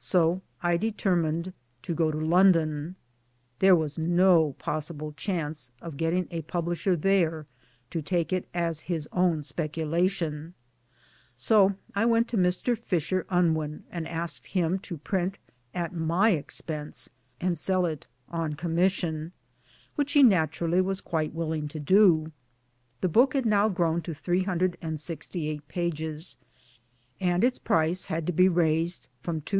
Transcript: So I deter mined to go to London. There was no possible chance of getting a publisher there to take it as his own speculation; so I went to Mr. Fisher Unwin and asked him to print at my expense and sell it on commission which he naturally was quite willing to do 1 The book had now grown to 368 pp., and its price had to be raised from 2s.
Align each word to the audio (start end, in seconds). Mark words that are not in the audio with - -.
So 0.00 0.42
I 0.60 0.76
deter 0.76 1.14
mined 1.14 1.52
to 1.82 1.94
go 1.94 2.10
to 2.10 2.18
London. 2.18 2.96
There 3.60 3.76
was 3.76 3.96
no 3.96 4.54
possible 4.58 5.12
chance 5.12 5.70
of 5.80 5.96
getting 5.96 6.26
a 6.32 6.42
publisher 6.42 6.96
there 6.96 7.46
to 7.92 8.02
take 8.02 8.32
it 8.32 8.48
as 8.52 8.80
his 8.90 9.08
own 9.12 9.44
speculation; 9.44 10.54
so 11.36 11.74
I 11.94 12.06
went 12.06 12.26
to 12.30 12.36
Mr. 12.36 12.76
Fisher 12.76 13.24
Unwin 13.30 13.84
and 13.88 14.08
asked 14.08 14.48
him 14.48 14.80
to 14.80 14.96
print 14.96 15.38
at 15.72 15.92
my 15.94 16.30
expense 16.30 17.08
and 17.40 17.56
sell 17.56 17.86
it 17.86 18.08
on 18.28 18.54
commission 18.54 19.30
which 19.94 20.14
he 20.14 20.24
naturally 20.24 20.80
was 20.80 21.00
quite 21.00 21.32
willing 21.32 21.68
to 21.68 21.78
do 21.78 22.14
1 22.22 22.32
The 23.02 23.08
book 23.10 23.34
had 23.34 23.46
now 23.46 23.68
grown 23.68 24.02
to 24.02 24.12
368 24.12 25.68
pp., 25.68 26.36
and 27.20 27.44
its 27.44 27.58
price 27.60 28.06
had 28.06 28.26
to 28.26 28.32
be 28.32 28.48
raised 28.48 29.06
from 29.22 29.40
2s. 29.42 29.56